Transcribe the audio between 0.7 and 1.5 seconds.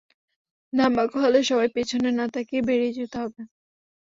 ধামাকা হলে